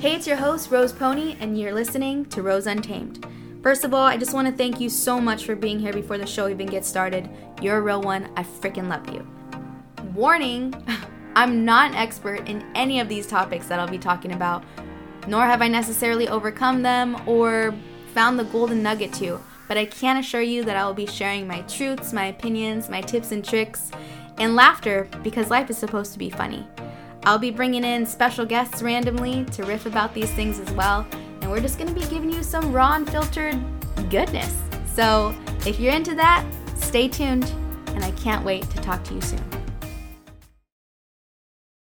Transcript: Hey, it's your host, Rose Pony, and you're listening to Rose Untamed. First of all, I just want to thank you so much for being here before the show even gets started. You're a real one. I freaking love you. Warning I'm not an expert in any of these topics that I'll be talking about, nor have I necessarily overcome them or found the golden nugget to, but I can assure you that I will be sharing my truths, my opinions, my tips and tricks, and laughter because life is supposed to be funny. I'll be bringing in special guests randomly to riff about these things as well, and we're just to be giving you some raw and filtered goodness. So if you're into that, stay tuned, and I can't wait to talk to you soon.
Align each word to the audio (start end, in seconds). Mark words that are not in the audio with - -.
Hey, 0.00 0.14
it's 0.14 0.28
your 0.28 0.36
host, 0.36 0.70
Rose 0.70 0.92
Pony, 0.92 1.36
and 1.40 1.58
you're 1.58 1.74
listening 1.74 2.24
to 2.26 2.40
Rose 2.40 2.68
Untamed. 2.68 3.26
First 3.64 3.82
of 3.82 3.92
all, 3.92 4.04
I 4.04 4.16
just 4.16 4.32
want 4.32 4.46
to 4.46 4.54
thank 4.54 4.78
you 4.78 4.88
so 4.88 5.20
much 5.20 5.44
for 5.44 5.56
being 5.56 5.80
here 5.80 5.92
before 5.92 6.18
the 6.18 6.24
show 6.24 6.48
even 6.48 6.68
gets 6.68 6.86
started. 6.86 7.28
You're 7.60 7.78
a 7.78 7.82
real 7.82 8.00
one. 8.00 8.30
I 8.36 8.44
freaking 8.44 8.86
love 8.86 9.12
you. 9.12 9.26
Warning 10.14 10.72
I'm 11.34 11.64
not 11.64 11.90
an 11.90 11.96
expert 11.96 12.48
in 12.48 12.64
any 12.76 13.00
of 13.00 13.08
these 13.08 13.26
topics 13.26 13.66
that 13.66 13.80
I'll 13.80 13.88
be 13.88 13.98
talking 13.98 14.34
about, 14.34 14.62
nor 15.26 15.44
have 15.44 15.62
I 15.62 15.66
necessarily 15.66 16.28
overcome 16.28 16.82
them 16.82 17.20
or 17.26 17.74
found 18.14 18.38
the 18.38 18.44
golden 18.44 18.84
nugget 18.84 19.12
to, 19.14 19.40
but 19.66 19.76
I 19.76 19.84
can 19.84 20.18
assure 20.18 20.42
you 20.42 20.62
that 20.62 20.76
I 20.76 20.86
will 20.86 20.94
be 20.94 21.06
sharing 21.06 21.48
my 21.48 21.62
truths, 21.62 22.12
my 22.12 22.26
opinions, 22.26 22.88
my 22.88 23.00
tips 23.00 23.32
and 23.32 23.44
tricks, 23.44 23.90
and 24.36 24.54
laughter 24.54 25.08
because 25.24 25.50
life 25.50 25.70
is 25.70 25.76
supposed 25.76 26.12
to 26.12 26.20
be 26.20 26.30
funny. 26.30 26.64
I'll 27.28 27.38
be 27.38 27.50
bringing 27.50 27.84
in 27.84 28.06
special 28.06 28.46
guests 28.46 28.80
randomly 28.80 29.44
to 29.52 29.62
riff 29.64 29.84
about 29.84 30.14
these 30.14 30.30
things 30.30 30.58
as 30.58 30.70
well, 30.70 31.06
and 31.42 31.50
we're 31.50 31.60
just 31.60 31.78
to 31.94 32.00
be 32.00 32.06
giving 32.06 32.32
you 32.32 32.42
some 32.42 32.72
raw 32.72 32.94
and 32.94 33.06
filtered 33.06 33.62
goodness. 34.08 34.58
So 34.94 35.34
if 35.66 35.78
you're 35.78 35.92
into 35.92 36.14
that, 36.14 36.46
stay 36.78 37.06
tuned, 37.06 37.44
and 37.88 38.02
I 38.02 38.12
can't 38.12 38.46
wait 38.46 38.62
to 38.70 38.78
talk 38.78 39.04
to 39.04 39.14
you 39.14 39.20
soon. 39.20 39.57